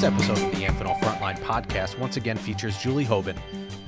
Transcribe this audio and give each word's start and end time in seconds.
This 0.00 0.10
episode 0.10 0.38
of 0.38 0.58
the 0.58 0.64
Amphenol 0.64 0.98
Frontline 1.00 1.38
podcast 1.40 1.98
once 1.98 2.16
again 2.16 2.38
features 2.38 2.78
Julie 2.78 3.04
Hoban, 3.04 3.36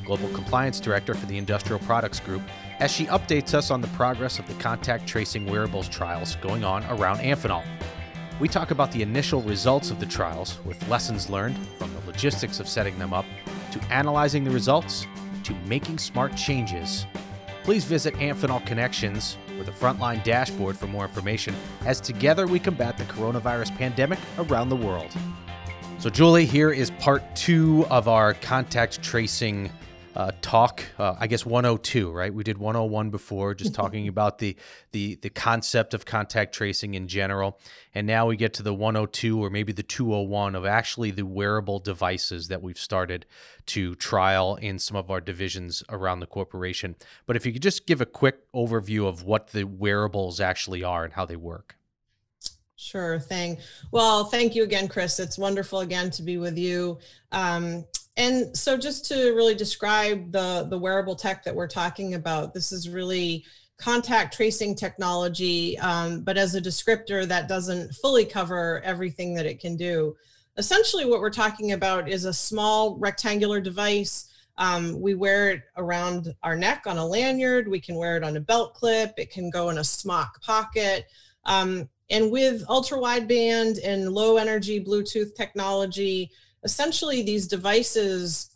Global 0.05 0.29
Compliance 0.35 0.79
Director 0.79 1.15
for 1.15 1.25
the 1.25 1.38
Industrial 1.38 1.79
Products 1.79 2.20
Group, 2.20 2.42
as 2.81 2.92
she 2.92 3.07
updates 3.07 3.54
us 3.54 3.70
on 3.70 3.81
the 3.81 3.88
progress 3.88 4.38
of 4.38 4.47
the 4.47 4.52
contact 4.63 5.06
tracing 5.06 5.47
wearables 5.47 5.88
trials 5.88 6.36
going 6.43 6.65
on 6.65 6.84
around 6.90 7.20
Amphenol. 7.20 7.65
We 8.40 8.46
talk 8.46 8.72
about 8.72 8.93
the 8.93 9.00
initial 9.00 9.40
results 9.40 9.90
of 9.90 10.00
the 10.00 10.04
trials 10.04 10.59
with 10.66 10.86
lessons 10.86 11.30
learned 11.30 11.56
from 11.79 11.90
the 11.95 12.06
logistics 12.06 12.60
of 12.60 12.68
setting 12.68 12.98
them 12.98 13.14
up 13.14 13.24
to 13.70 13.80
analyzing 13.90 14.44
the 14.44 14.50
results 14.50 15.06
to 15.44 15.54
making 15.66 15.96
smart 15.96 16.36
changes. 16.36 17.06
Please 17.62 17.86
visit 17.86 18.12
Amphenol 18.16 18.66
Connections 18.66 19.38
with 19.56 19.68
a 19.68 19.72
frontline 19.72 20.22
dashboard 20.24 20.76
for 20.76 20.88
more 20.88 21.06
information 21.06 21.54
as 21.86 22.02
together 22.02 22.46
we 22.46 22.58
combat 22.58 22.98
the 22.98 23.04
coronavirus 23.04 23.74
pandemic 23.79 24.18
around 24.36 24.69
the 24.69 24.77
world. 24.77 25.16
So, 26.02 26.11
Julie, 26.11 26.47
here 26.47 26.73
is 26.73 26.91
part 26.98 27.23
two 27.37 27.87
of 27.88 28.09
our 28.09 28.34
contact 28.34 29.05
tracing 29.05 29.70
uh, 30.16 30.33
talk. 30.41 30.83
Uh, 30.98 31.15
I 31.16 31.29
guess 31.29 31.47
102, 31.47 32.10
right? 32.10 32.34
We 32.34 32.43
did 32.43 32.59
101 32.59 33.10
before, 33.10 33.55
just 33.55 33.73
talking 33.77 34.09
about 34.09 34.38
the 34.38 34.57
the 34.91 35.15
the 35.23 35.30
concept 35.30 35.95
of 35.95 36.05
contact 36.05 36.57
tracing 36.57 36.95
in 36.95 37.07
general, 37.07 37.60
and 37.95 38.05
now 38.05 38.27
we 38.27 38.34
get 38.34 38.52
to 38.55 38.65
the 38.65 38.74
102 38.74 39.41
or 39.41 39.48
maybe 39.48 39.73
the 39.73 39.84
201 39.84 40.57
of 40.57 40.66
actually 40.66 41.12
the 41.12 41.24
wearable 41.24 41.79
devices 41.79 42.48
that 42.48 42.60
we've 42.60 42.80
started 42.80 43.24
to 43.66 43.95
trial 43.95 44.57
in 44.57 44.80
some 44.80 44.96
of 44.96 45.09
our 45.09 45.21
divisions 45.21 45.84
around 45.88 46.19
the 46.19 46.27
corporation. 46.27 46.96
But 47.27 47.37
if 47.37 47.46
you 47.46 47.52
could 47.52 47.62
just 47.62 47.87
give 47.87 48.01
a 48.01 48.07
quick 48.07 48.41
overview 48.52 49.07
of 49.07 49.23
what 49.23 49.52
the 49.52 49.62
wearables 49.62 50.41
actually 50.41 50.82
are 50.82 51.05
and 51.05 51.12
how 51.12 51.27
they 51.27 51.37
work. 51.37 51.77
Sure 52.82 53.20
thing. 53.20 53.59
Well, 53.92 54.24
thank 54.24 54.56
you 54.56 54.64
again, 54.64 54.88
Chris. 54.88 55.20
It's 55.20 55.38
wonderful 55.38 55.80
again 55.80 56.10
to 56.10 56.23
be 56.23 56.36
with 56.36 56.59
you. 56.59 56.98
Um, 57.30 57.84
and 58.16 58.54
so, 58.57 58.76
just 58.76 59.07
to 59.07 59.32
really 59.34 59.54
describe 59.54 60.32
the 60.32 60.66
the 60.68 60.76
wearable 60.76 61.15
tech 61.15 61.45
that 61.45 61.54
we're 61.54 61.68
talking 61.68 62.15
about, 62.15 62.52
this 62.52 62.73
is 62.73 62.88
really 62.88 63.45
contact 63.79 64.34
tracing 64.34 64.75
technology, 64.75 65.79
um, 65.79 66.23
but 66.23 66.37
as 66.37 66.57
a 66.57 66.61
descriptor 66.61 67.25
that 67.27 67.48
doesn't 67.48 67.95
fully 67.95 68.25
cover 68.25 68.83
everything 68.85 69.33
that 69.35 69.47
it 69.47 69.61
can 69.61 69.77
do. 69.77 70.17
Essentially, 70.57 71.05
what 71.05 71.20
we're 71.20 71.31
talking 71.31 71.73
about 71.73 72.09
is 72.09 72.25
a 72.25 72.33
small 72.33 72.97
rectangular 72.98 73.61
device. 73.61 74.29
Um, 74.59 75.01
we 75.01 75.14
wear 75.14 75.51
it 75.51 75.62
around 75.77 76.35
our 76.42 76.57
neck 76.57 76.83
on 76.87 76.98
a 76.98 77.07
lanyard. 77.07 77.69
We 77.69 77.81
can 77.81 77.95
wear 77.95 78.17
it 78.17 78.25
on 78.25 78.37
a 78.37 78.41
belt 78.41 78.75
clip. 78.75 79.14
It 79.17 79.31
can 79.31 79.51
go 79.51 79.70
in 79.70 79.79
a 79.79 79.85
smock 79.85 80.42
pocket. 80.42 81.07
Um, 81.45 81.89
and 82.13 82.31
with 82.31 82.63
ultra 82.69 82.99
wideband 82.99 83.81
and 83.83 84.13
low 84.13 84.37
energy 84.37 84.85
Bluetooth 84.85 85.35
technology, 85.35 86.31
essentially 86.63 87.23
these 87.23 87.49
devices, 87.49 88.51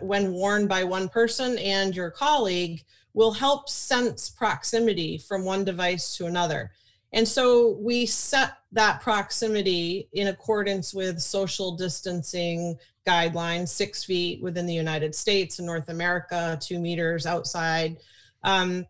when 0.00 0.32
worn 0.32 0.68
by 0.68 0.84
one 0.84 1.08
person 1.08 1.58
and 1.58 1.94
your 1.94 2.12
colleague, 2.12 2.84
will 3.12 3.32
help 3.32 3.68
sense 3.68 4.30
proximity 4.30 5.18
from 5.18 5.44
one 5.44 5.64
device 5.64 6.16
to 6.16 6.26
another. 6.26 6.70
And 7.12 7.26
so 7.26 7.76
we 7.80 8.06
set 8.06 8.52
that 8.70 9.00
proximity 9.00 10.08
in 10.12 10.28
accordance 10.28 10.94
with 10.94 11.20
social 11.20 11.76
distancing 11.76 12.76
guidelines, 13.04 13.68
six 13.70 14.04
feet 14.04 14.40
within 14.40 14.66
the 14.66 14.74
United 14.74 15.16
States 15.16 15.58
and 15.58 15.66
North 15.66 15.88
America, 15.88 16.56
two 16.62 16.78
meters 16.78 17.26
outside. 17.26 17.96
Um, 18.44 18.86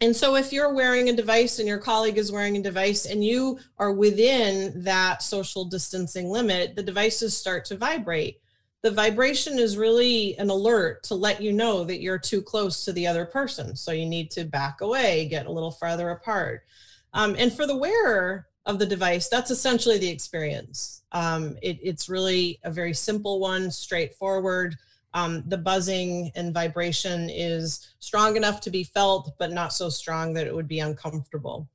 and 0.00 0.16
so 0.16 0.36
if 0.36 0.52
you're 0.52 0.72
wearing 0.72 1.10
a 1.10 1.16
device 1.16 1.58
and 1.58 1.68
your 1.68 1.78
colleague 1.78 2.16
is 2.16 2.32
wearing 2.32 2.56
a 2.56 2.62
device 2.62 3.04
and 3.04 3.22
you 3.22 3.58
are 3.78 3.92
within 3.92 4.82
that 4.82 5.22
social 5.22 5.64
distancing 5.66 6.28
limit, 6.30 6.74
the 6.74 6.82
devices 6.82 7.36
start 7.36 7.66
to 7.66 7.76
vibrate. 7.76 8.40
The 8.82 8.90
vibration 8.90 9.58
is 9.58 9.76
really 9.76 10.38
an 10.38 10.48
alert 10.48 11.02
to 11.04 11.14
let 11.14 11.42
you 11.42 11.52
know 11.52 11.84
that 11.84 12.00
you're 12.00 12.18
too 12.18 12.40
close 12.40 12.82
to 12.86 12.94
the 12.94 13.06
other 13.06 13.26
person. 13.26 13.76
So 13.76 13.92
you 13.92 14.06
need 14.06 14.30
to 14.30 14.44
back 14.44 14.80
away, 14.80 15.28
get 15.28 15.44
a 15.44 15.52
little 15.52 15.70
farther 15.70 16.08
apart. 16.08 16.64
Um, 17.12 17.36
and 17.38 17.52
for 17.52 17.66
the 17.66 17.76
wearer 17.76 18.46
of 18.64 18.78
the 18.78 18.86
device, 18.86 19.28
that's 19.28 19.50
essentially 19.50 19.98
the 19.98 20.08
experience. 20.08 21.02
Um, 21.12 21.58
it, 21.60 21.78
it's 21.82 22.08
really 22.08 22.58
a 22.64 22.70
very 22.70 22.94
simple 22.94 23.38
one, 23.38 23.70
straightforward 23.70 24.76
um, 25.14 25.42
the 25.46 25.58
buzzing 25.58 26.30
and 26.34 26.54
vibration 26.54 27.28
is 27.30 27.94
strong 27.98 28.36
enough 28.36 28.60
to 28.62 28.70
be 28.70 28.84
felt, 28.84 29.32
but 29.38 29.52
not 29.52 29.72
so 29.72 29.88
strong 29.88 30.32
that 30.34 30.46
it 30.46 30.54
would 30.54 30.68
be 30.68 30.80
uncomfortable. 30.80 31.68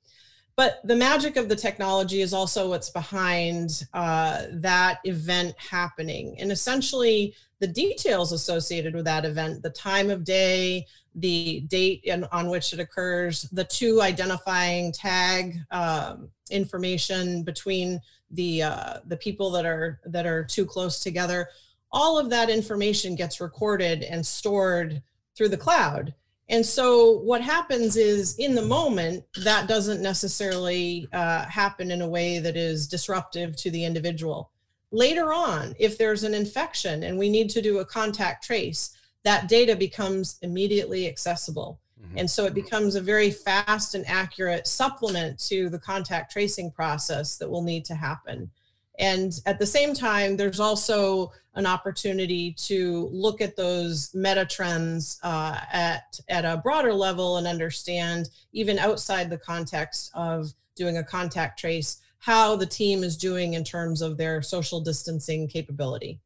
But 0.55 0.79
the 0.85 0.95
magic 0.95 1.35
of 1.35 1.49
the 1.49 1.55
technology 1.55 2.21
is 2.21 2.33
also 2.33 2.69
what's 2.69 2.89
behind 2.89 3.83
uh, 3.93 4.43
that 4.51 4.99
event 5.03 5.53
happening. 5.57 6.39
And 6.39 6.49
essentially, 6.49 7.35
the 7.59 7.67
details 7.67 8.31
associated 8.31 8.95
with 8.95 9.03
that 9.05 9.25
event, 9.25 9.63
the 9.63 9.69
time 9.69 10.09
of 10.09 10.23
day, 10.23 10.85
the 11.15 11.61
date 11.67 12.01
in, 12.05 12.23
on 12.31 12.49
which 12.49 12.71
it 12.71 12.79
occurs, 12.79 13.43
the 13.51 13.65
two 13.65 14.01
identifying 14.01 14.93
tag 14.93 15.57
um, 15.71 16.29
information 16.49 17.43
between 17.43 17.99
the 18.31 18.63
uh, 18.63 18.99
the 19.05 19.17
people 19.17 19.51
that 19.51 19.65
are 19.65 19.99
that 20.05 20.25
are 20.25 20.43
too 20.43 20.65
close 20.65 20.99
together 20.99 21.49
all 21.95 22.19
of 22.19 22.29
that 22.29 22.49
information 22.49 23.15
gets 23.15 23.39
recorded 23.39 24.03
and 24.03 24.23
stored 24.23 25.01
through 25.35 25.49
the 25.49 25.57
cloud. 25.57 26.13
And 26.49 26.63
so 26.63 27.19
what 27.19 27.41
happens 27.41 27.95
is 27.95 28.35
in 28.35 28.53
the 28.53 28.61
moment, 28.61 29.23
that 29.43 29.67
doesn't 29.67 30.01
necessarily 30.01 31.07
uh, 31.13 31.45
happen 31.45 31.89
in 31.89 32.01
a 32.01 32.07
way 32.07 32.37
that 32.39 32.57
is 32.57 32.87
disruptive 32.87 33.55
to 33.55 33.71
the 33.71 33.83
individual. 33.83 34.51
Later 34.91 35.33
on, 35.33 35.73
if 35.79 35.97
there's 35.97 36.23
an 36.23 36.35
infection 36.35 37.03
and 37.03 37.17
we 37.17 37.29
need 37.29 37.49
to 37.51 37.61
do 37.61 37.79
a 37.79 37.85
contact 37.85 38.43
trace, 38.43 38.95
that 39.23 39.47
data 39.47 39.75
becomes 39.75 40.37
immediately 40.43 41.07
accessible. 41.07 41.79
Mm-hmm. 41.99 42.19
And 42.19 42.29
so 42.29 42.45
it 42.45 42.53
becomes 42.53 42.95
a 42.95 43.01
very 43.01 43.31
fast 43.31 43.95
and 43.95 44.05
accurate 44.07 44.67
supplement 44.67 45.39
to 45.47 45.69
the 45.69 45.79
contact 45.79 46.31
tracing 46.31 46.71
process 46.71 47.37
that 47.37 47.49
will 47.49 47.63
need 47.63 47.85
to 47.85 47.95
happen. 47.95 48.51
And 48.99 49.39
at 49.45 49.59
the 49.59 49.65
same 49.65 49.93
time, 49.93 50.37
there's 50.37 50.59
also 50.59 51.31
an 51.55 51.65
opportunity 51.65 52.51
to 52.53 53.09
look 53.11 53.41
at 53.41 53.55
those 53.55 54.13
meta 54.13 54.45
trends 54.45 55.19
uh, 55.23 55.59
at, 55.71 56.19
at 56.27 56.45
a 56.45 56.57
broader 56.57 56.93
level 56.93 57.37
and 57.37 57.47
understand, 57.47 58.29
even 58.51 58.77
outside 58.77 59.29
the 59.29 59.37
context 59.37 60.11
of 60.13 60.53
doing 60.75 60.97
a 60.97 61.03
contact 61.03 61.57
trace, 61.57 62.01
how 62.19 62.55
the 62.55 62.65
team 62.65 63.03
is 63.03 63.15
doing 63.15 63.53
in 63.53 63.63
terms 63.63 64.01
of 64.01 64.17
their 64.17 64.41
social 64.41 64.81
distancing 64.81 65.47
capability. 65.47 66.19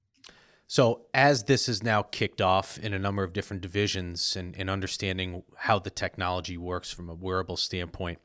So, 0.66 1.02
as 1.16 1.46
this 1.46 1.68
is 1.68 1.82
now 1.82 2.04
kicked 2.04 2.42
off 2.42 2.78
in 2.78 2.94
a 2.94 3.00
number 3.00 3.24
of 3.24 3.34
different 3.34 3.64
divisions 3.64 4.36
and, 4.36 4.56
and 4.56 4.70
understanding 4.70 5.42
how 5.58 5.80
the 5.80 5.90
technology 5.90 6.58
works 6.58 6.94
from 6.94 7.10
a 7.10 7.16
wearable 7.16 7.58
standpoint, 7.58 8.20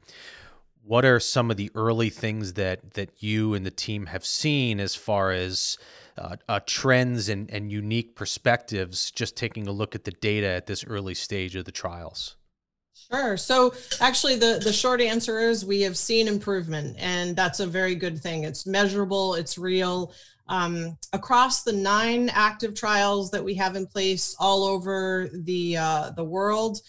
what 0.83 1.07
are 1.07 1.19
some 1.19 1.51
of 1.51 1.57
the 1.57 1.71
early 1.75 2.11
things 2.11 2.53
that 2.53 2.93
that 2.95 3.23
you 3.23 3.55
and 3.55 3.65
the 3.65 3.71
team 3.71 4.07
have 4.07 4.27
seen 4.27 4.79
as 4.79 4.95
far 4.95 5.31
as 5.31 5.79
uh, 6.17 6.37
uh, 6.49 6.61
trends 6.67 7.29
and, 7.29 7.51
and 7.51 7.71
unique 7.71 8.15
perspectives 8.15 9.11
just 9.11 9.37
taking 9.37 9.67
a 9.67 9.73
look 9.73 9.95
at 9.95 10.05
the 10.05 10.11
data 10.13 10.47
at 10.47 10.67
this 10.67 10.85
early 10.85 11.15
stage 11.15 11.57
of 11.57 11.65
the 11.65 11.73
trials 11.73 12.37
Sure. 13.11 13.37
So 13.37 13.75
actually 14.01 14.37
the 14.37 14.61
the 14.63 14.73
short 14.73 15.01
answer 15.01 15.41
is 15.41 15.65
we 15.65 15.81
have 15.83 15.97
seen 15.97 16.29
improvement 16.29 16.97
and 16.99 17.37
that's 17.37 17.61
a 17.61 17.67
very 17.67 17.95
good 17.95 18.19
thing. 18.21 18.45
It's 18.45 18.67
measurable, 18.67 19.35
it's 19.35 19.59
real. 19.59 20.13
Um, 20.47 20.99
across 21.13 21.63
the 21.63 21.73
nine 21.73 22.29
active 22.29 22.75
trials 22.75 23.31
that 23.31 23.43
we 23.43 23.55
have 23.55 23.77
in 23.77 23.87
place 23.87 24.37
all 24.39 24.65
over 24.65 25.29
the 25.33 25.77
uh, 25.77 26.11
the 26.11 26.25
world, 26.25 26.81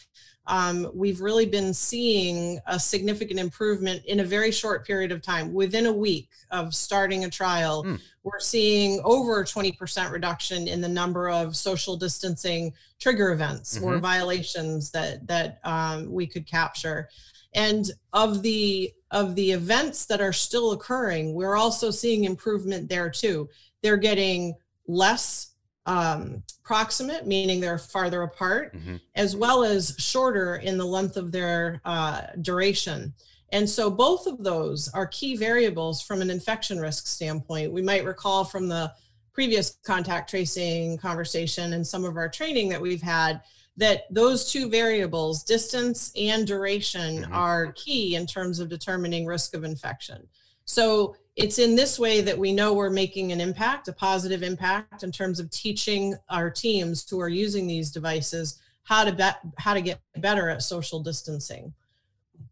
um, 0.48 0.92
we've 0.94 1.22
really 1.22 1.46
been 1.46 1.74
seeing 1.74 2.60
a 2.68 2.80
significant 2.80 3.40
improvement 3.40 4.04
in 4.06 4.20
a 4.20 4.24
very 4.24 4.52
short 4.52 4.86
period 4.86 5.12
of 5.12 5.22
time. 5.22 5.54
Within 5.54 5.88
a 5.88 5.92
week 5.92 6.30
of 6.52 6.76
starting 6.76 7.26
a 7.26 7.30
trial, 7.30 7.84
mm. 7.84 8.00
we're 8.24 8.40
seeing 8.40 9.02
over 9.04 9.44
20% 9.44 10.12
reduction 10.12 10.68
in 10.68 10.82
the 10.82 10.90
number 10.90 11.30
of 11.30 11.56
social 11.56 11.98
distancing 11.98 12.74
trigger 13.00 13.32
events 13.32 13.78
mm-hmm. 13.78 13.86
or 13.86 13.98
violations 13.98 14.92
that 14.92 15.26
that 15.28 15.60
um, 15.64 16.12
we 16.12 16.28
could 16.28 16.46
capture. 16.46 17.10
And 17.56 17.90
of 18.14 18.42
the 18.42 18.94
of 19.12 19.34
the 19.36 19.52
events 19.52 20.06
that 20.08 20.22
are 20.22 20.34
still 20.34 20.74
occurring, 20.74 21.34
we're 21.34 21.56
also 21.56 21.90
seeing 21.90 22.26
improvement 22.26 22.90
there 22.90 23.10
too. 23.10 23.50
They're 23.82 23.98
getting 23.98 24.54
less 24.88 25.55
um, 25.86 26.44
proximate, 26.64 27.28
meaning 27.28 27.60
they're 27.60 27.78
farther 27.78 28.24
apart, 28.24 28.76
mm-hmm. 28.76 28.96
as 29.16 29.36
well 29.36 29.64
as 29.64 29.96
shorter 29.98 30.56
in 30.58 30.78
the 30.78 30.86
length 30.86 31.18
of 31.18 31.32
their 31.32 31.82
uh, 31.86 32.22
duration. 32.42 33.14
And 33.52 33.70
so 33.70 33.92
both 33.92 34.26
of 34.28 34.44
those 34.44 34.90
are 34.90 35.06
key 35.08 35.38
variables 35.38 36.02
from 36.02 36.22
an 36.22 36.30
infection 36.30 36.80
risk 36.80 37.08
standpoint. 37.08 37.72
We 37.72 37.82
might 37.82 38.04
recall 38.04 38.44
from 38.44 38.68
the 38.68 38.92
previous 39.32 39.78
contact 39.86 40.30
tracing 40.30 40.98
conversation 40.98 41.74
and 41.74 41.86
some 41.86 42.06
of 42.06 42.18
our 42.18 42.30
training 42.30 42.70
that 42.70 42.82
we've 42.82 43.02
had 43.02 43.42
that 43.78 44.04
those 44.10 44.52
two 44.52 44.70
variables, 44.70 45.44
distance 45.44 46.12
and 46.16 46.48
duration, 46.48 47.24
mm-hmm. 47.24 47.34
are 47.34 47.74
key 47.74 48.16
in 48.16 48.26
terms 48.26 48.60
of 48.60 48.70
determining 48.70 49.26
risk 49.26 49.54
of 49.54 49.64
infection. 49.64 50.26
So 50.64 51.16
it's 51.36 51.60
in 51.60 51.76
this 51.76 52.00
way 52.00 52.22
that 52.22 52.38
we 52.38 52.54
know 52.54 52.74
we're 52.74 52.90
making 52.90 53.32
an 53.32 53.42
impact, 53.42 53.88
a 53.88 53.94
positive 53.94 54.42
impact 54.42 55.04
in 55.04 55.12
terms 55.12 55.40
of 55.40 55.50
teaching 55.52 56.16
our 56.30 56.50
teams 56.50 57.08
who 57.10 57.20
are 57.20 57.30
using 57.30 57.68
these 57.68 57.92
devices 57.92 58.62
how 58.84 59.04
to 59.04 59.12
be- 59.12 59.50
how 59.58 59.74
to 59.74 59.82
get 59.82 60.00
better 60.18 60.50
at 60.50 60.62
social 60.62 61.02
distancing. 61.02 61.74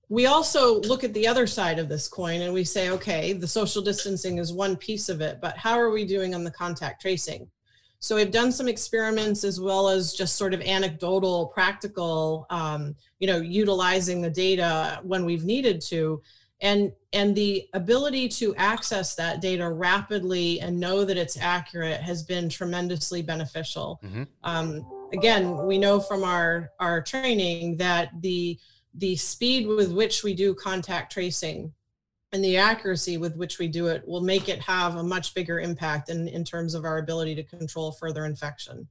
We 0.10 0.26
also 0.26 0.82
look 0.82 1.04
at 1.04 1.14
the 1.14 1.28
other 1.28 1.48
side 1.48 1.80
of 1.80 1.90
this 1.90 2.08
coin 2.08 2.42
and 2.42 2.54
we 2.54 2.64
say, 2.64 2.90
okay, 2.90 3.34
the 3.34 3.48
social 3.48 3.82
distancing 3.82 4.38
is 4.38 4.52
one 4.52 4.76
piece 4.76 5.10
of 5.10 5.22
it, 5.22 5.40
but 5.42 5.58
how 5.58 5.80
are 5.80 5.92
we 5.92 6.06
doing 6.06 6.36
on 6.36 6.44
the 6.44 6.52
contact 6.52 7.02
tracing? 7.02 7.50
So 8.00 8.18
we've 8.18 8.32
done 8.32 8.52
some 8.52 8.68
experiments 8.68 9.46
as 9.46 9.62
well 9.62 9.88
as 9.88 10.14
just 10.14 10.36
sort 10.36 10.54
of 10.54 10.62
anecdotal, 10.62 11.48
practical, 11.48 12.46
um, 12.50 12.96
you 13.20 13.28
know, 13.28 13.38
utilizing 13.38 14.22
the 14.22 14.30
data 14.30 15.00
when 15.04 15.24
we've 15.24 15.46
needed 15.46 15.80
to 15.84 16.22
and 16.64 16.94
and 17.12 17.36
the 17.36 17.68
ability 17.74 18.28
to 18.28 18.56
access 18.56 19.14
that 19.14 19.42
data 19.42 19.70
rapidly 19.70 20.60
and 20.62 20.80
know 20.80 21.06
that 21.06 21.18
it's 21.18 21.38
accurate 21.38 22.02
has 22.02 22.24
been 22.24 22.50
tremendously 22.50 23.22
beneficial 23.22 24.00
mm-hmm. 24.04 24.24
um, 24.44 24.84
again 25.14 25.68
we 25.68 25.78
know 25.78 26.00
from 26.00 26.24
our 26.24 26.72
our 26.80 27.02
training 27.04 27.78
that 27.78 28.10
the 28.22 28.58
the 28.96 29.16
speed 29.16 29.68
with 29.68 29.92
which 29.92 30.24
we 30.24 30.34
do 30.34 30.56
contact 30.56 31.12
tracing 31.12 31.72
and 32.32 32.44
the 32.44 32.58
accuracy 32.58 33.18
with 33.18 33.36
which 33.36 33.60
we 33.60 33.68
do 33.68 33.88
it 33.88 34.08
will 34.08 34.22
make 34.22 34.50
it 34.50 34.60
have 34.60 34.96
a 34.96 35.04
much 35.04 35.36
bigger 35.36 35.60
impact 35.60 36.10
in, 36.10 36.28
in 36.28 36.44
terms 36.44 36.74
of 36.74 36.84
our 36.84 36.98
ability 36.98 37.36
to 37.36 37.44
control 37.44 37.92
further 37.92 38.26
infection 38.26 38.88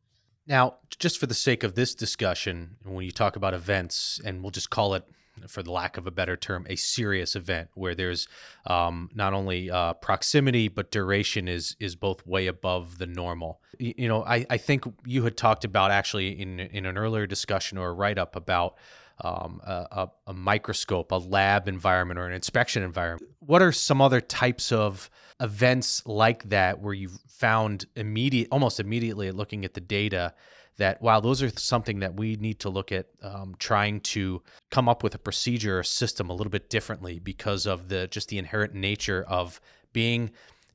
now 0.47 0.77
just 0.99 1.19
for 1.19 1.27
the 1.27 1.35
sake 1.35 1.65
of 1.65 1.75
this 1.75 1.95
discussion 1.95 2.77
when 2.85 3.05
you 3.05 3.13
talk 3.13 3.37
about 3.37 3.55
events 3.55 4.21
and 4.25 4.43
we'll 4.43 4.51
just 4.51 4.69
call 4.69 4.95
it 4.95 5.05
for 5.49 5.63
the 5.63 5.73
lack 5.73 5.97
of 5.97 6.07
a 6.07 6.11
better 6.11 6.37
term, 6.37 6.67
a 6.69 6.77
serious 6.77 7.35
event 7.35 7.71
where 7.75 7.95
there's 7.95 8.29
um, 8.67 9.11
not 9.15 9.33
only 9.33 9.71
uh, 9.71 9.95
proximity 9.95 10.69
but 10.69 10.91
duration 10.91 11.49
is 11.49 11.77
is 11.81 11.97
both 11.97 12.27
way 12.27 12.47
above 12.47 12.99
the 12.99 13.07
normal. 13.07 13.61
You, 13.79 13.95
you 13.97 14.09
know, 14.09 14.25
I, 14.25 14.47
I 14.51 14.57
think 14.57 14.85
you 15.05 15.25
had 15.25 15.37
talked 15.37 15.65
about 15.65 15.91
actually 15.91 16.41
in 16.41 16.61
in 16.61 16.87
an 16.87 16.97
earlier 16.97 17.27
discussion 17.27 17.79
or 17.79 17.89
a 17.89 17.93
write 17.93 18.19
up 18.19 18.37
about 18.37 18.77
um, 19.21 19.61
a, 19.65 20.09
a, 20.27 20.33
microscope, 20.33 21.13
a 21.13 21.17
lab 21.17 21.69
environment, 21.69 22.19
or 22.19 22.27
an 22.27 22.33
inspection 22.33 22.83
environment. 22.83 23.31
What 23.39 23.63
are 23.63 23.71
some 23.71 24.01
other 24.01 24.21
types 24.21 24.73
of 24.73 25.11
events 25.41 26.05
like 26.07 26.49
that 26.49 26.81
where 26.81 26.95
you've 26.95 27.19
found 27.29 27.87
immediate, 27.95 28.49
almost 28.51 28.81
immediately 28.81 29.31
looking 29.31 29.65
at 29.65 29.75
the 29.75 29.81
data 29.81 30.35
that 30.79 31.01
wow, 31.03 31.21
those 31.21 31.43
are 31.43 31.51
something 31.51 32.01
that 32.01 32.15
we 32.15 32.37
need 32.37 32.61
to 32.61 32.71
look 32.71 32.93
at 32.93 33.07
um, 33.23 33.55
trying 33.59 34.01
to 34.01 34.43
come 34.71 34.89
up 34.89 35.03
with 35.03 35.15
a 35.15 35.19
procedure 35.19 35.79
or 35.81 35.83
system 35.83 36.31
a 36.31 36.33
little 36.33 36.51
bit 36.51 36.71
differently 36.71 37.19
because 37.19 37.67
of 37.67 37.89
the 37.89 38.07
just 38.09 38.29
the 38.29 38.39
inherent 38.39 38.75
nature 38.75 39.25
of 39.29 39.61
being 39.93 40.31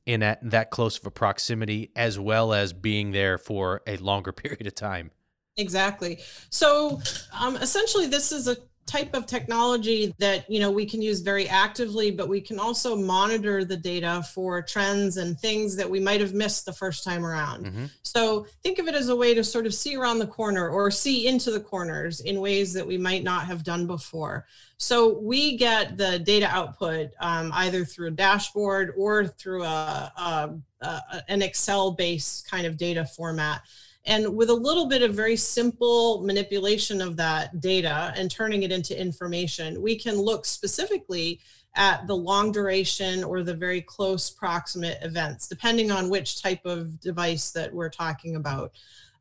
in 0.06 0.20
that, 0.20 0.38
that 0.42 0.70
close 0.70 0.98
of 0.98 1.06
a 1.06 1.10
proximity 1.10 1.90
as 1.94 2.18
well 2.18 2.54
as 2.54 2.72
being 2.72 3.12
there 3.12 3.36
for 3.36 3.82
a 3.86 3.96
longer 3.98 4.32
period 4.44 4.66
of 4.66 4.74
time. 4.74 5.10
Exactly. 5.58 6.20
So 6.50 7.00
um, 7.38 7.56
essentially, 7.56 8.06
this 8.06 8.32
is 8.32 8.48
a 8.48 8.56
type 8.88 9.14
of 9.14 9.26
technology 9.26 10.14
that 10.18 10.48
you 10.50 10.58
know 10.58 10.70
we 10.70 10.86
can 10.86 11.02
use 11.02 11.20
very 11.20 11.48
actively 11.48 12.10
but 12.10 12.28
we 12.28 12.40
can 12.40 12.58
also 12.58 12.96
monitor 12.96 13.64
the 13.64 13.76
data 13.76 14.24
for 14.34 14.62
trends 14.62 15.18
and 15.18 15.38
things 15.38 15.76
that 15.76 15.88
we 15.88 16.00
might 16.00 16.20
have 16.20 16.32
missed 16.32 16.64
the 16.64 16.72
first 16.72 17.04
time 17.04 17.24
around. 17.24 17.66
Mm-hmm. 17.66 17.84
so 18.02 18.46
think 18.62 18.78
of 18.78 18.88
it 18.88 18.94
as 18.94 19.08
a 19.08 19.16
way 19.16 19.34
to 19.34 19.44
sort 19.44 19.66
of 19.66 19.74
see 19.74 19.96
around 19.96 20.18
the 20.18 20.26
corner 20.26 20.70
or 20.70 20.90
see 20.90 21.26
into 21.26 21.50
the 21.50 21.60
corners 21.60 22.20
in 22.20 22.40
ways 22.40 22.72
that 22.72 22.86
we 22.86 22.96
might 22.96 23.22
not 23.22 23.44
have 23.44 23.62
done 23.62 23.86
before. 23.86 24.46
So 24.78 25.18
we 25.18 25.56
get 25.56 25.96
the 25.96 26.20
data 26.20 26.46
output 26.46 27.10
um, 27.20 27.50
either 27.54 27.84
through 27.84 28.08
a 28.08 28.12
dashboard 28.12 28.94
or 28.96 29.26
through 29.26 29.64
a, 29.64 30.12
a, 30.16 30.54
a 30.82 31.22
an 31.28 31.42
excel 31.42 31.92
based 31.92 32.48
kind 32.48 32.66
of 32.66 32.76
data 32.76 33.04
format 33.04 33.62
and 34.08 34.34
with 34.34 34.48
a 34.48 34.54
little 34.54 34.86
bit 34.86 35.02
of 35.02 35.14
very 35.14 35.36
simple 35.36 36.22
manipulation 36.22 37.02
of 37.02 37.14
that 37.18 37.60
data 37.60 38.12
and 38.16 38.30
turning 38.30 38.62
it 38.62 38.72
into 38.72 38.98
information, 38.98 39.82
we 39.82 39.98
can 39.98 40.16
look 40.16 40.46
specifically 40.46 41.40
at 41.76 42.06
the 42.06 42.16
long 42.16 42.50
duration 42.50 43.22
or 43.22 43.42
the 43.42 43.54
very 43.54 43.82
close 43.82 44.30
proximate 44.30 44.98
events, 45.02 45.46
depending 45.46 45.90
on 45.90 46.08
which 46.08 46.42
type 46.42 46.64
of 46.64 46.98
device 47.00 47.50
that 47.50 47.72
we're 47.72 47.90
talking 47.90 48.36
about. 48.36 48.72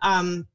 Um, 0.01 0.47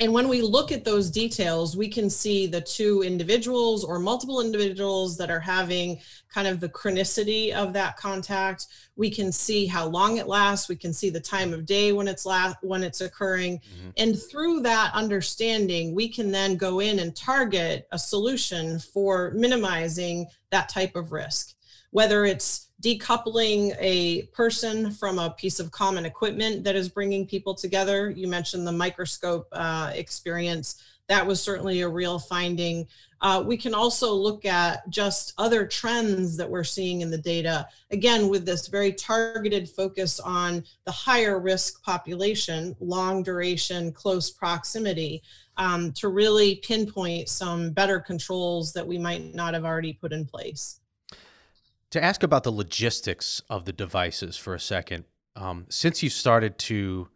and 0.00 0.12
when 0.12 0.28
we 0.28 0.42
look 0.42 0.72
at 0.72 0.84
those 0.84 1.10
details, 1.10 1.76
we 1.76 1.88
can 1.88 2.10
see 2.10 2.46
the 2.46 2.60
two 2.60 3.02
individuals 3.02 3.84
or 3.84 3.98
multiple 3.98 4.40
individuals 4.40 5.16
that 5.18 5.30
are 5.30 5.40
having 5.40 6.00
kind 6.28 6.48
of 6.48 6.60
the 6.60 6.68
chronicity 6.68 7.52
of 7.52 7.72
that 7.72 7.96
contact. 7.96 8.66
We 8.96 9.10
can 9.10 9.32
see 9.32 9.66
how 9.66 9.86
long 9.86 10.16
it 10.16 10.26
lasts. 10.26 10.68
We 10.68 10.76
can 10.76 10.92
see 10.92 11.10
the 11.10 11.20
time 11.20 11.52
of 11.52 11.66
day 11.66 11.92
when 11.92 12.08
it's 12.08 12.26
la- 12.26 12.54
when 12.62 12.82
it's 12.82 13.00
occurring, 13.00 13.58
mm-hmm. 13.58 13.90
and 13.96 14.20
through 14.20 14.60
that 14.60 14.92
understanding, 14.94 15.94
we 15.94 16.08
can 16.08 16.30
then 16.30 16.56
go 16.56 16.80
in 16.80 16.98
and 16.98 17.14
target 17.14 17.86
a 17.92 17.98
solution 17.98 18.78
for 18.78 19.32
minimizing 19.34 20.26
that 20.50 20.68
type 20.68 20.96
of 20.96 21.12
risk, 21.12 21.54
whether 21.90 22.24
it's 22.24 22.65
decoupling 22.82 23.74
a 23.78 24.22
person 24.26 24.90
from 24.90 25.18
a 25.18 25.30
piece 25.30 25.60
of 25.60 25.70
common 25.70 26.04
equipment 26.04 26.62
that 26.64 26.76
is 26.76 26.88
bringing 26.88 27.26
people 27.26 27.54
together. 27.54 28.10
You 28.10 28.28
mentioned 28.28 28.66
the 28.66 28.72
microscope 28.72 29.48
uh, 29.52 29.92
experience. 29.94 30.82
That 31.08 31.26
was 31.26 31.40
certainly 31.40 31.80
a 31.80 31.88
real 31.88 32.18
finding. 32.18 32.86
Uh, 33.22 33.42
we 33.46 33.56
can 33.56 33.72
also 33.72 34.12
look 34.12 34.44
at 34.44 34.88
just 34.90 35.32
other 35.38 35.66
trends 35.66 36.36
that 36.36 36.50
we're 36.50 36.64
seeing 36.64 37.00
in 37.00 37.10
the 37.10 37.16
data, 37.16 37.66
again, 37.90 38.28
with 38.28 38.44
this 38.44 38.66
very 38.66 38.92
targeted 38.92 39.70
focus 39.70 40.20
on 40.20 40.62
the 40.84 40.92
higher 40.92 41.40
risk 41.40 41.82
population, 41.82 42.76
long 42.80 43.22
duration, 43.22 43.90
close 43.90 44.30
proximity, 44.30 45.22
um, 45.56 45.92
to 45.92 46.08
really 46.08 46.56
pinpoint 46.56 47.30
some 47.30 47.70
better 47.70 48.00
controls 48.00 48.74
that 48.74 48.86
we 48.86 48.98
might 48.98 49.34
not 49.34 49.54
have 49.54 49.64
already 49.64 49.94
put 49.94 50.12
in 50.12 50.26
place 50.26 50.80
to 51.96 52.04
ask 52.04 52.22
about 52.22 52.44
the 52.44 52.52
logistics 52.52 53.42
of 53.48 53.64
the 53.64 53.72
devices 53.72 54.36
for 54.36 54.54
a 54.54 54.60
second. 54.60 55.04
Um, 55.34 55.66
since 55.68 56.02
you 56.02 56.10
started 56.10 56.58
to 56.58 57.08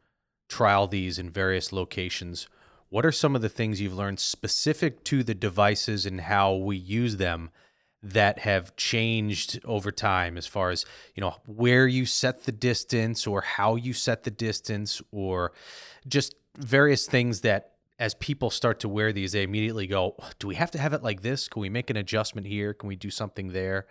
trial 0.49 0.87
these 0.87 1.19
in 1.19 1.31
various 1.31 1.73
locations, 1.73 2.49
what 2.89 3.07
are 3.07 3.13
some 3.13 3.37
of 3.37 3.43
the 3.43 3.49
things 3.49 3.81
you've 3.81 3.95
learned 3.95 4.21
specific 4.21 5.05
to 5.05 5.23
the 5.23 5.35
devices 5.35 6.07
and 6.07 6.23
how 6.23 6.55
we 6.55 6.77
use 6.77 7.17
them 7.17 7.51
that 8.03 8.41
have 8.41 8.75
changed 8.77 9.61
over 9.65 9.93
time 9.93 10.39
as 10.39 10.47
far 10.47 10.71
as 10.71 10.87
you 11.15 11.21
know 11.21 11.37
where 11.47 11.87
you 11.87 12.07
set 12.07 12.45
the 12.45 12.53
distance 12.53 13.27
or 13.27 13.43
how 13.43 13.77
you 13.77 13.93
set 13.93 14.25
the 14.25 14.31
distance 14.31 15.03
or 15.13 15.53
just 16.09 16.35
various 16.57 17.07
things 17.07 17.43
that 17.43 17.73
as 18.01 18.15
people 18.15 18.51
start 18.51 18.81
to 18.81 18.89
wear 18.89 19.13
these 19.13 19.31
they 19.33 19.45
immediately 19.45 19.87
go 19.87 20.17
do 20.41 20.49
we 20.49 20.57
have 20.57 20.73
to 20.73 20.79
have 20.79 20.93
it 20.93 21.03
like 21.03 21.23
this 21.23 21.47
can 21.47 21.63
we 21.63 21.69
make 21.69 21.91
an 21.91 21.97
adjustment 21.97 22.47
here 22.47 22.75
can 22.75 22.89
we 22.89 22.97
do 22.97 23.11
something 23.11 23.53
there 23.53 23.87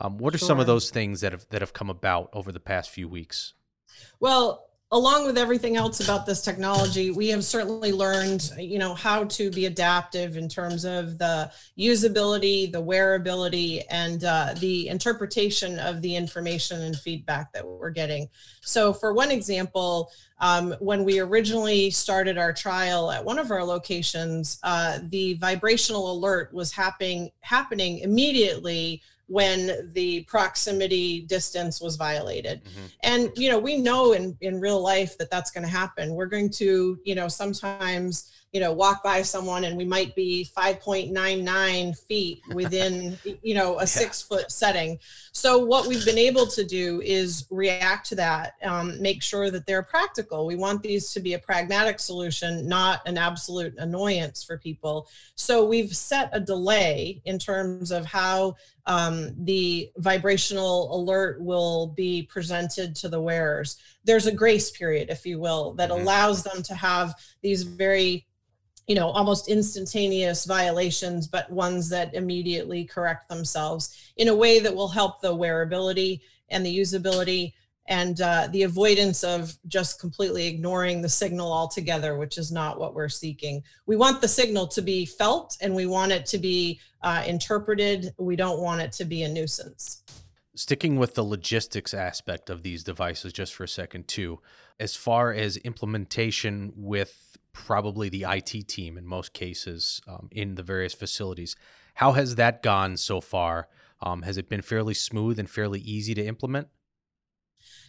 um, 0.00 0.18
what 0.18 0.34
are 0.34 0.38
sure. 0.38 0.48
some 0.48 0.60
of 0.60 0.66
those 0.66 0.90
things 0.90 1.20
that 1.20 1.32
have 1.32 1.46
that 1.50 1.62
have 1.62 1.72
come 1.72 1.90
about 1.90 2.30
over 2.32 2.52
the 2.52 2.60
past 2.60 2.90
few 2.90 3.08
weeks? 3.08 3.54
Well, 4.18 4.66
along 4.94 5.26
with 5.26 5.36
everything 5.36 5.76
else 5.76 5.98
about 5.98 6.24
this 6.24 6.40
technology, 6.40 7.10
we 7.10 7.26
have 7.26 7.44
certainly 7.44 7.90
learned, 7.90 8.52
you 8.56 8.78
know, 8.78 8.94
how 8.94 9.24
to 9.24 9.50
be 9.50 9.66
adaptive 9.66 10.36
in 10.36 10.48
terms 10.48 10.84
of 10.84 11.18
the 11.18 11.50
usability, 11.76 12.70
the 12.70 12.80
wearability, 12.80 13.82
and 13.90 14.22
uh, 14.22 14.54
the 14.60 14.86
interpretation 14.86 15.80
of 15.80 16.00
the 16.00 16.14
information 16.14 16.80
and 16.82 16.96
feedback 16.96 17.52
that 17.52 17.66
we're 17.66 17.90
getting. 17.90 18.28
So, 18.60 18.92
for 18.92 19.12
one 19.12 19.32
example, 19.32 20.12
um, 20.38 20.76
when 20.78 21.02
we 21.02 21.18
originally 21.18 21.90
started 21.90 22.38
our 22.38 22.52
trial 22.52 23.10
at 23.10 23.24
one 23.24 23.40
of 23.40 23.50
our 23.50 23.64
locations, 23.64 24.60
uh, 24.62 25.00
the 25.08 25.34
vibrational 25.34 26.12
alert 26.12 26.54
was 26.54 26.70
happening 26.70 27.30
happening 27.40 27.98
immediately 27.98 29.02
when 29.26 29.90
the 29.94 30.22
proximity 30.24 31.22
distance 31.22 31.80
was 31.80 31.96
violated 31.96 32.62
mm-hmm. 32.64 32.86
and 33.02 33.30
you 33.36 33.50
know 33.50 33.58
we 33.58 33.76
know 33.76 34.12
in 34.12 34.36
in 34.42 34.60
real 34.60 34.80
life 34.80 35.16
that 35.16 35.30
that's 35.30 35.50
going 35.50 35.64
to 35.64 35.70
happen 35.70 36.14
we're 36.14 36.26
going 36.26 36.50
to 36.50 36.98
you 37.04 37.14
know 37.14 37.28
sometimes 37.28 38.30
you 38.54 38.60
know 38.60 38.72
walk 38.72 39.02
by 39.02 39.20
someone 39.20 39.64
and 39.64 39.76
we 39.76 39.84
might 39.84 40.14
be 40.14 40.48
5.99 40.56 41.98
feet 42.06 42.40
within 42.54 43.18
you 43.42 43.54
know 43.54 43.74
a 43.74 43.80
yeah. 43.80 43.84
six 43.84 44.22
foot 44.22 44.50
setting 44.50 44.98
so 45.32 45.58
what 45.58 45.88
we've 45.88 46.04
been 46.04 46.16
able 46.16 46.46
to 46.46 46.64
do 46.64 47.02
is 47.02 47.46
react 47.50 48.08
to 48.08 48.14
that 48.14 48.54
um, 48.62 49.02
make 49.02 49.22
sure 49.22 49.50
that 49.50 49.66
they're 49.66 49.82
practical 49.82 50.46
we 50.46 50.54
want 50.54 50.82
these 50.82 51.12
to 51.12 51.20
be 51.20 51.34
a 51.34 51.38
pragmatic 51.38 51.98
solution 51.98 52.66
not 52.68 53.00
an 53.06 53.18
absolute 53.18 53.74
annoyance 53.78 54.44
for 54.44 54.56
people 54.56 55.08
so 55.34 55.64
we've 55.64 55.94
set 55.94 56.30
a 56.32 56.38
delay 56.38 57.20
in 57.24 57.38
terms 57.38 57.90
of 57.90 58.06
how 58.06 58.54
um, 58.86 59.34
the 59.44 59.90
vibrational 59.96 60.94
alert 60.94 61.42
will 61.42 61.88
be 61.88 62.22
presented 62.22 62.94
to 62.94 63.08
the 63.08 63.20
wearers 63.20 63.78
there's 64.04 64.26
a 64.26 64.32
grace 64.32 64.70
period 64.70 65.10
if 65.10 65.26
you 65.26 65.40
will 65.40 65.72
that 65.72 65.90
mm-hmm. 65.90 66.02
allows 66.02 66.44
them 66.44 66.62
to 66.62 66.74
have 66.74 67.14
these 67.42 67.64
very 67.64 68.24
you 68.86 68.94
know 68.94 69.08
almost 69.08 69.48
instantaneous 69.48 70.44
violations 70.44 71.26
but 71.26 71.50
ones 71.50 71.88
that 71.88 72.14
immediately 72.14 72.84
correct 72.84 73.28
themselves 73.28 74.12
in 74.16 74.28
a 74.28 74.34
way 74.34 74.60
that 74.60 74.74
will 74.74 74.88
help 74.88 75.20
the 75.20 75.34
wearability 75.34 76.20
and 76.50 76.64
the 76.64 76.78
usability 76.78 77.52
and 77.86 78.20
uh, 78.22 78.48
the 78.50 78.62
avoidance 78.62 79.22
of 79.24 79.56
just 79.66 80.00
completely 80.00 80.46
ignoring 80.46 81.02
the 81.02 81.08
signal 81.08 81.52
altogether, 81.52 82.16
which 82.16 82.38
is 82.38 82.50
not 82.50 82.78
what 82.78 82.94
we're 82.94 83.10
seeking. 83.10 83.62
We 83.86 83.96
want 83.96 84.20
the 84.20 84.28
signal 84.28 84.66
to 84.68 84.80
be 84.80 85.04
felt 85.04 85.58
and 85.60 85.74
we 85.74 85.86
want 85.86 86.12
it 86.12 86.24
to 86.26 86.38
be 86.38 86.80
uh, 87.02 87.24
interpreted. 87.26 88.14
We 88.18 88.36
don't 88.36 88.60
want 88.60 88.80
it 88.80 88.92
to 88.92 89.04
be 89.04 89.24
a 89.24 89.28
nuisance. 89.28 90.02
Sticking 90.56 90.96
with 90.98 91.14
the 91.14 91.24
logistics 91.24 91.92
aspect 91.92 92.48
of 92.48 92.62
these 92.62 92.84
devices 92.84 93.32
just 93.32 93.54
for 93.54 93.64
a 93.64 93.68
second, 93.68 94.08
too, 94.08 94.40
as 94.80 94.96
far 94.96 95.32
as 95.32 95.56
implementation 95.58 96.72
with 96.76 97.33
probably 97.54 98.10
the 98.10 98.26
IT 98.28 98.68
team 98.68 98.98
in 98.98 99.06
most 99.06 99.32
cases 99.32 100.02
um, 100.06 100.28
in 100.30 100.56
the 100.56 100.62
various 100.62 100.92
facilities, 100.92 101.56
how 101.94 102.12
has 102.12 102.34
that 102.34 102.62
gone 102.62 102.98
so 102.98 103.22
far? 103.22 103.68
Um, 104.02 104.22
has 104.22 104.36
it 104.36 104.50
been 104.50 104.60
fairly 104.60 104.92
smooth 104.92 105.38
and 105.38 105.48
fairly 105.48 105.80
easy 105.80 106.12
to 106.14 106.26
implement? 106.26 106.68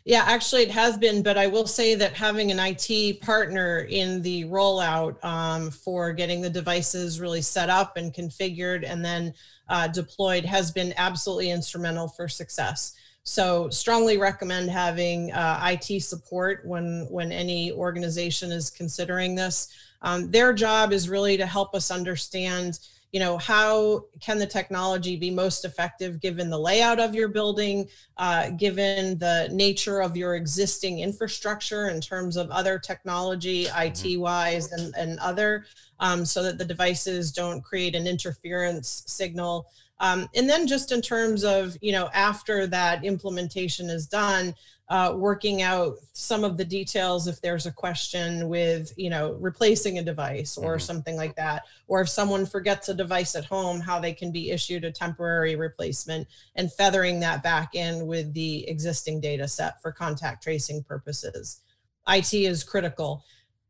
Yeah, 0.05 0.23
actually, 0.27 0.61
it 0.61 0.71
has 0.71 0.99
been, 0.99 1.23
but 1.23 1.35
I 1.35 1.47
will 1.47 1.65
say 1.65 1.95
that 1.95 2.13
having 2.13 2.51
an 2.51 2.59
IT 2.59 3.21
partner 3.21 3.87
in 3.89 4.21
the 4.21 4.45
rollout 4.45 5.21
um, 5.25 5.71
for 5.71 6.13
getting 6.13 6.41
the 6.41 6.49
devices 6.49 7.19
really 7.19 7.41
set 7.41 7.71
up 7.71 7.97
and 7.97 8.13
configured 8.13 8.87
and 8.87 9.03
then 9.03 9.33
uh, 9.67 9.87
deployed 9.87 10.45
has 10.45 10.71
been 10.71 10.93
absolutely 10.97 11.49
instrumental 11.49 12.07
for 12.07 12.27
success. 12.27 12.93
So, 13.25 13.69
strongly 13.69 14.17
recommend 14.17 14.69
having 14.69 15.31
uh, 15.31 15.59
IT 15.63 16.01
support 16.01 16.61
when 16.65 17.07
when 17.09 17.31
any 17.31 17.71
organization 17.71 18.51
is 18.51 18.69
considering 18.69 19.35
this. 19.35 19.69
Um, 20.03 20.29
their 20.29 20.53
job 20.53 20.93
is 20.93 21.09
really 21.09 21.35
to 21.37 21.45
help 21.45 21.73
us 21.73 21.89
understand 21.89 22.79
you 23.15 23.21
know 23.21 23.37
how 23.37 24.03
can 24.19 24.37
the 24.37 24.45
technology 24.45 25.15
be 25.15 25.31
most 25.31 25.63
effective 25.63 26.19
given 26.19 26.49
the 26.49 26.59
layout 26.59 26.99
of 26.99 27.15
your 27.15 27.29
building 27.29 27.87
uh, 28.17 28.49
given 28.49 29.17
the 29.19 29.47
nature 29.53 30.01
of 30.01 30.17
your 30.17 30.35
existing 30.35 30.99
infrastructure 30.99 31.87
in 31.87 32.01
terms 32.01 32.35
of 32.35 32.51
other 32.51 32.77
technology 32.77 33.67
mm-hmm. 33.67 34.07
it 34.07 34.17
wise 34.17 34.69
and, 34.73 34.93
and 34.97 35.17
other 35.19 35.65
um, 36.01 36.25
so 36.25 36.43
that 36.43 36.57
the 36.57 36.65
devices 36.65 37.31
don't 37.31 37.61
create 37.61 37.95
an 37.95 38.05
interference 38.05 39.03
signal 39.07 39.71
um, 39.99 40.27
and 40.35 40.49
then 40.49 40.67
just 40.67 40.91
in 40.91 41.01
terms 41.01 41.43
of 41.43 41.77
you 41.81 41.91
know 41.91 42.09
after 42.13 42.67
that 42.67 43.03
implementation 43.03 43.89
is 43.89 44.07
done 44.07 44.53
uh, 44.89 45.13
working 45.15 45.63
out 45.63 45.95
some 46.13 46.43
of 46.43 46.57
the 46.57 46.65
details 46.65 47.27
if 47.27 47.41
there's 47.41 47.65
a 47.65 47.71
question 47.71 48.47
with 48.47 48.93
you 48.97 49.09
know 49.09 49.33
replacing 49.39 49.97
a 49.97 50.03
device 50.03 50.57
or 50.57 50.73
mm-hmm. 50.75 50.79
something 50.79 51.15
like 51.15 51.35
that 51.35 51.63
or 51.87 52.01
if 52.01 52.09
someone 52.09 52.45
forgets 52.45 52.89
a 52.89 52.93
device 52.93 53.35
at 53.35 53.45
home 53.45 53.79
how 53.79 53.99
they 53.99 54.13
can 54.13 54.31
be 54.31 54.51
issued 54.51 54.83
a 54.83 54.91
temporary 54.91 55.55
replacement 55.55 56.27
and 56.55 56.71
feathering 56.73 57.19
that 57.19 57.41
back 57.41 57.73
in 57.73 58.05
with 58.05 58.31
the 58.33 58.67
existing 58.69 59.19
data 59.19 59.47
set 59.47 59.81
for 59.81 59.91
contact 59.91 60.43
tracing 60.43 60.83
purposes 60.83 61.61
it 62.07 62.33
is 62.33 62.63
critical 62.63 63.23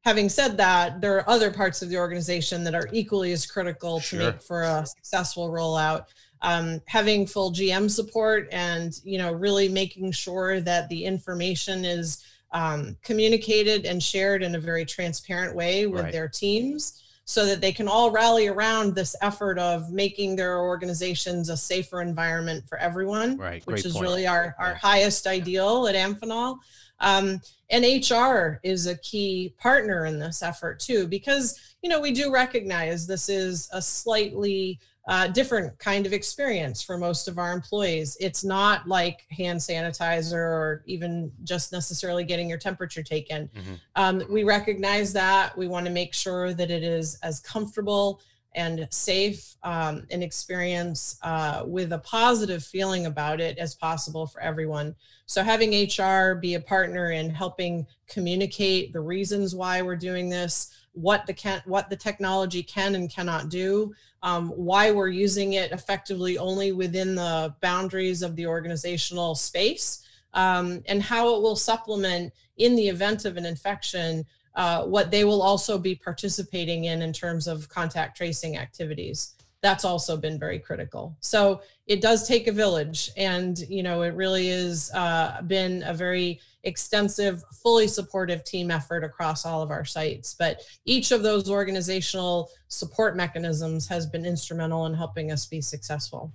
having 0.05 0.29
said 0.29 0.55
that 0.57 1.01
there 1.01 1.17
are 1.17 1.29
other 1.29 1.51
parts 1.51 1.81
of 1.81 1.89
the 1.89 1.97
organization 1.97 2.63
that 2.63 2.75
are 2.75 2.87
equally 2.93 3.31
as 3.31 3.45
critical 3.45 3.99
to 3.99 4.17
make 4.17 4.41
for 4.41 4.61
a 4.61 4.85
successful 4.85 5.49
rollout 5.49 6.05
um, 6.41 6.79
having 6.85 7.25
full 7.25 7.51
GM 7.51 7.89
support 7.89 8.47
and 8.51 8.99
you 9.03 9.17
know 9.17 9.33
really 9.33 9.67
making 9.67 10.11
sure 10.11 10.61
that 10.61 10.87
the 10.89 11.03
information 11.03 11.83
is 11.83 12.23
um, 12.51 12.95
communicated 13.03 13.85
and 13.85 14.01
shared 14.01 14.43
in 14.43 14.55
a 14.55 14.59
very 14.59 14.85
transparent 14.85 15.55
way 15.55 15.87
with 15.87 16.03
right. 16.03 16.11
their 16.11 16.27
teams 16.27 17.01
so 17.25 17.45
that 17.47 17.59
they 17.59 17.71
can 17.71 17.87
all 17.87 18.11
rally 18.11 18.47
around 18.47 18.93
this 18.93 19.15
effort 19.21 19.57
of 19.57 19.91
making 19.91 20.35
their 20.35 20.59
organizations 20.59 21.49
a 21.49 21.57
safer 21.57 22.01
environment 22.01 22.63
for 22.69 22.77
everyone, 22.77 23.35
right. 23.37 23.65
which 23.65 23.81
Great 23.81 23.85
is 23.85 23.93
point. 23.93 24.03
really 24.03 24.27
our, 24.27 24.55
our 24.59 24.75
highest 24.75 25.25
ideal 25.25 25.87
at 25.87 25.95
Amphenol. 25.95 26.59
Um, 26.99 27.41
and 27.69 27.83
HR 27.83 28.59
is 28.63 28.87
a 28.87 28.97
key 28.97 29.53
partner 29.57 30.05
in 30.05 30.19
this 30.19 30.41
effort 30.41 30.79
too, 30.79 31.07
because 31.07 31.75
you 31.81 31.89
know 31.89 31.99
we 31.99 32.11
do 32.11 32.31
recognize 32.31 33.07
this 33.07 33.29
is 33.29 33.69
a 33.73 33.81
slightly 33.81 34.79
uh, 35.07 35.27
different 35.27 35.77
kind 35.77 36.05
of 36.05 36.13
experience 36.13 36.81
for 36.81 36.97
most 36.97 37.27
of 37.27 37.37
our 37.37 37.53
employees. 37.53 38.17
It's 38.19 38.43
not 38.43 38.87
like 38.87 39.25
hand 39.29 39.59
sanitizer 39.59 40.33
or 40.33 40.83
even 40.87 41.31
just 41.43 41.71
necessarily 41.71 42.23
getting 42.23 42.49
your 42.49 42.57
temperature 42.57 43.03
taken. 43.03 43.47
Mm-hmm. 43.49 43.73
Um, 43.95 44.23
we 44.29 44.43
recognize 44.43 45.13
that. 45.13 45.55
We 45.55 45.67
want 45.67 45.85
to 45.85 45.91
make 45.91 46.13
sure 46.13 46.53
that 46.55 46.71
it 46.71 46.83
is 46.83 47.19
as 47.21 47.39
comfortable 47.39 48.19
and 48.55 48.87
safe 48.91 49.55
um, 49.63 50.07
an 50.11 50.23
experience 50.23 51.17
uh, 51.21 51.63
with 51.65 51.93
a 51.93 51.99
positive 51.99 52.63
feeling 52.63 53.05
about 53.05 53.39
it 53.39 53.57
as 53.57 53.75
possible 53.75 54.25
for 54.25 54.41
everyone. 54.41 54.95
So 55.25 55.43
having 55.43 55.71
HR 55.71 56.35
be 56.35 56.55
a 56.55 56.59
partner 56.59 57.11
in 57.11 57.29
helping 57.29 57.85
communicate 58.07 58.93
the 58.93 59.01
reasons 59.01 59.53
why 59.53 59.81
we're 59.81 59.95
doing 59.95 60.29
this, 60.29 60.71
what 60.93 61.25
the 61.25 61.33
can 61.33 61.61
what 61.65 61.89
the 61.89 61.95
technology 61.95 62.63
can 62.63 62.95
and 62.95 63.13
cannot 63.13 63.49
do 63.49 63.93
um, 64.25 64.49
why 64.49 64.91
we're 64.91 65.07
using 65.07 65.53
it 65.53 65.71
effectively 65.71 66.35
only 66.39 66.71
within 66.71 67.13
the 67.13 67.53
boundaries 67.61 68.23
of 68.23 68.35
the 68.35 68.47
organizational 68.47 69.35
space, 69.35 70.03
um, 70.33 70.83
and 70.87 71.01
how 71.01 71.35
it 71.35 71.43
will 71.43 71.55
supplement 71.55 72.33
in 72.57 72.75
the 72.75 72.89
event 72.89 73.25
of 73.25 73.37
an 73.37 73.45
infection 73.45 74.25
uh, 74.55 74.83
what 74.83 75.11
they 75.11 75.23
will 75.23 75.41
also 75.41 75.77
be 75.77 75.95
participating 75.95 76.85
in 76.85 77.01
in 77.01 77.11
terms 77.11 77.47
of 77.47 77.67
contact 77.69 78.17
tracing 78.17 78.57
activities. 78.57 79.35
That's 79.61 79.83
also 79.83 80.15
been 80.15 80.37
very 80.37 80.59
critical. 80.59 81.17
So 81.21 81.61
it 81.87 81.99
does 81.99 82.27
take 82.27 82.47
a 82.47 82.51
village, 82.51 83.09
and 83.17 83.57
you 83.69 83.83
know 83.83 84.03
it 84.03 84.13
really 84.13 84.49
has 84.49 84.91
uh, 84.93 85.41
been 85.41 85.83
a 85.83 85.93
very 85.93 86.39
extensive, 86.63 87.43
fully 87.63 87.87
supportive 87.87 88.43
team 88.43 88.71
effort 88.71 89.03
across 89.03 89.45
all 89.45 89.61
of 89.61 89.71
our 89.71 89.85
sites. 89.85 90.35
But 90.37 90.61
each 90.85 91.11
of 91.11 91.23
those 91.23 91.49
organizational 91.49 92.49
support 92.67 93.15
mechanisms 93.15 93.87
has 93.87 94.05
been 94.05 94.25
instrumental 94.25 94.85
in 94.85 94.93
helping 94.93 95.31
us 95.31 95.45
be 95.45 95.61
successful. 95.61 96.31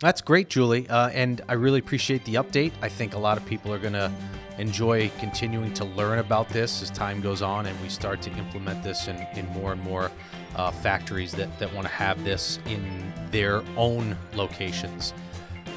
That's 0.00 0.22
great, 0.22 0.48
Julie. 0.48 0.88
Uh, 0.88 1.10
and 1.10 1.42
I 1.48 1.52
really 1.52 1.78
appreciate 1.78 2.24
the 2.24 2.34
update. 2.34 2.72
I 2.80 2.88
think 2.88 3.14
a 3.14 3.18
lot 3.18 3.36
of 3.36 3.44
people 3.44 3.72
are 3.72 3.78
going 3.78 3.92
to 3.92 4.10
enjoy 4.58 5.10
continuing 5.18 5.72
to 5.74 5.84
learn 5.84 6.18
about 6.18 6.48
this 6.48 6.82
as 6.82 6.90
time 6.90 7.20
goes 7.20 7.42
on 7.42 7.66
and 7.66 7.80
we 7.80 7.88
start 7.88 8.20
to 8.22 8.30
implement 8.32 8.82
this 8.82 9.08
in, 9.08 9.16
in 9.34 9.46
more 9.48 9.72
and 9.72 9.82
more 9.82 10.10
uh, 10.56 10.70
factories 10.70 11.32
that, 11.32 11.58
that 11.58 11.72
want 11.74 11.86
to 11.86 11.92
have 11.92 12.22
this 12.24 12.58
in 12.66 13.12
their 13.30 13.62
own 13.76 14.16
locations. 14.34 15.14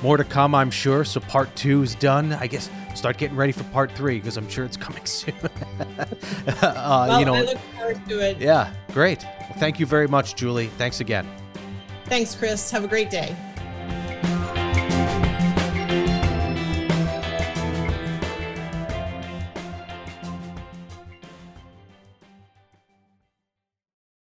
More 0.02 0.18
to 0.18 0.24
come, 0.24 0.56
I'm 0.56 0.72
sure. 0.72 1.06
So 1.06 1.20
part 1.22 1.54
two 1.56 1.82
is 1.82 1.96
done. 1.96 2.34
I 2.34 2.48
guess 2.48 2.70
start 2.96 3.18
getting 3.18 3.38
ready 3.38 3.52
for 3.52 3.64
part 3.66 3.92
three 3.92 4.20
because 4.20 4.38
I'm 4.38 4.50
sure 4.50 4.66
it's 4.66 4.78
coming 4.78 5.06
soon. 5.06 5.34
uh, 5.42 6.06
well, 6.62 7.20
you 7.20 7.26
know, 7.26 7.36
I 7.36 7.42
look 7.42 7.58
forward 7.78 8.10
to 8.10 8.20
it. 8.20 8.38
Yeah, 8.38 8.74
great. 8.92 9.24
Well, 9.24 9.60
thank 9.60 9.80
you 9.80 9.86
very 9.86 10.08
much, 10.08 10.36
Julie. 10.36 10.68
Thanks 10.78 11.00
again. 11.00 11.28
Thanks, 12.06 12.36
Chris. 12.36 12.70
Have 12.72 12.84
a 12.84 12.88
great 12.88 13.10
day. 13.10 13.36